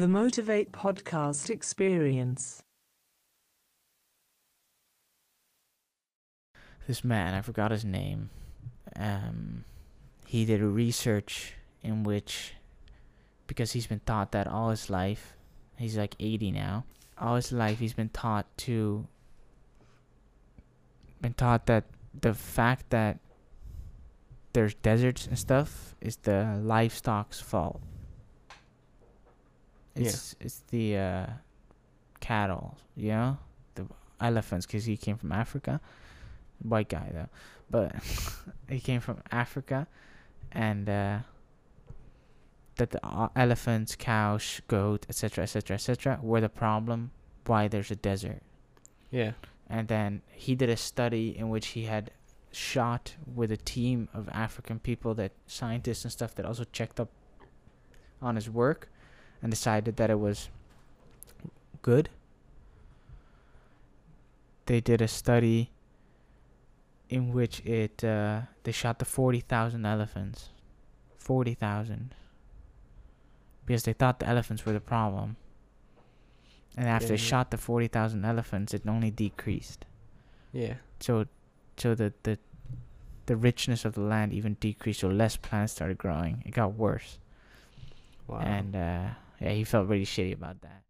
[0.00, 2.62] The Motifate Podcast Experience.
[6.86, 8.30] this man, I forgot his name.
[8.96, 9.64] Um,
[10.26, 11.52] he did a research
[11.82, 12.54] in which,
[13.46, 15.36] because he's been taught that all his life,
[15.76, 16.84] he's like 80 now.
[17.18, 19.06] All his life, he's been taught to,
[21.20, 21.84] been taught that
[22.18, 23.18] the fact that
[24.54, 27.82] there's deserts and stuff is the livestock's fault.
[29.94, 31.26] It's it's the uh,
[32.20, 33.38] cattle, you know,
[33.74, 33.86] the
[34.20, 35.80] elephants, because he came from Africa
[36.62, 37.28] white guy though,
[37.70, 37.94] but
[38.68, 39.86] he came from Africa,
[40.52, 41.18] and uh,
[42.76, 47.10] that the uh, elephants, cows, goat, etc., etc., etc., were the problem
[47.46, 48.42] why there's a desert.
[49.10, 49.32] Yeah.
[49.68, 52.10] And then he did a study in which he had
[52.52, 57.10] shot with a team of African people that scientists and stuff that also checked up
[58.20, 58.88] on his work
[59.42, 60.48] and decided that it was
[61.82, 62.08] good.
[64.66, 65.70] They did a study
[67.08, 70.50] in which it uh, they shot the 40,000 elephants.
[71.18, 72.14] 40,000.
[73.66, 75.36] Because they thought the elephants were the problem.
[76.76, 77.18] And after they Yeah.
[77.18, 79.84] shot the 40,000 elephants, it only decreased.
[80.52, 80.74] Yeah.
[81.00, 81.26] So
[81.76, 82.38] so the the
[83.26, 86.42] the richness of the land even decreased, so less plants started growing.
[86.46, 87.18] It got worse.
[88.26, 88.38] Wow.
[88.40, 89.08] And uh,
[89.40, 90.82] yeah, he felt really shitty about that.